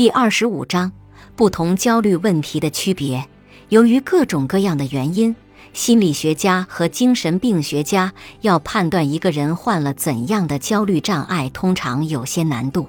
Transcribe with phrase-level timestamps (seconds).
[0.00, 0.90] 第二十五章：
[1.36, 3.22] 不同焦虑问题的区别。
[3.68, 5.36] 由于各种各样的原因，
[5.74, 8.10] 心理学家和精神病学家
[8.40, 12.88] 要判断一个人患了怎样的焦虑障碍，通常有些难度。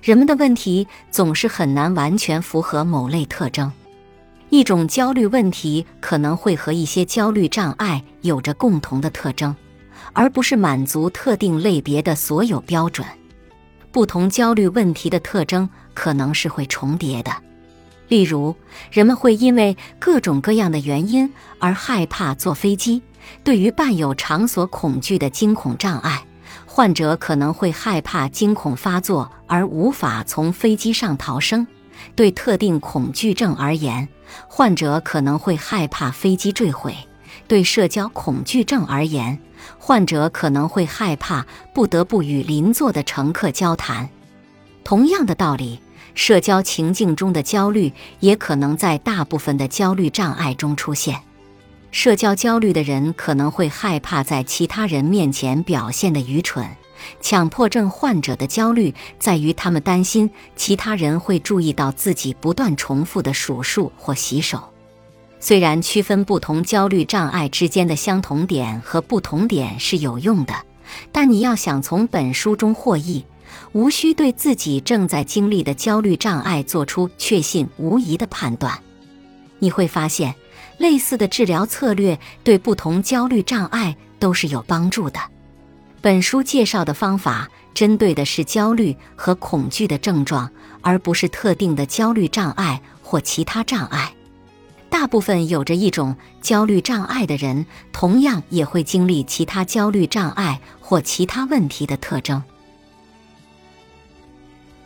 [0.00, 3.70] 人们的问题总是很难完全符合某类特征。
[4.48, 9.54] 一种焦虑问题可能会和一些焦虑障碍有着共同的特征，
[10.14, 13.06] 而不是满足特定类别的所有标准。
[13.92, 17.32] 不同焦虑问题的特征可能是会重叠的，
[18.08, 18.54] 例如，
[18.90, 23.02] 人们会因为各种各样的原因而害怕坐飞机。
[23.44, 26.24] 对于伴有场所恐惧的惊恐障碍，
[26.66, 31.66] 患者可能会害怕惊恐发作而无法从飞机上逃生；
[32.16, 34.08] 对特定恐惧症而言，
[34.48, 36.92] 患者可能会害怕飞机坠毁；
[37.46, 39.38] 对社交恐惧症而言，
[39.78, 44.08] 患者可能会害怕不得不与邻座的乘客交谈。
[44.90, 45.78] 同样的道理，
[46.16, 51.20] 社交情境中的焦虑也可能在大部分的焦虑障碍中出现。
[51.92, 56.68] 社交焦虑的人可能会害怕在其他人面前表现的愚蠢。
[57.20, 64.60] 强迫症患者的焦虑在于他们担心其他人会注意到自己不断重复的数数或洗手。
[65.38, 70.52] 虽然区分不同焦虑障碍之间的相同点和不同点是有用的，
[71.12, 73.24] 但你要想从本书中获益，
[73.72, 78.78] 无需对自己正在经历的焦虑障碍做出确信无疑的判断。
[79.58, 80.34] 你会发现，
[80.78, 85.20] 类似的治疗策略对不同焦虑障碍都是有帮助的。
[86.00, 94.12] 本书介绍的方法针对的是焦虑和恐惧的症状，而不是特定的焦虑障碍或其他障碍。
[94.88, 102.42] 大部分有着一种焦虑障碍的人，同样也会经历其他焦虑障碍或其他问题的特征。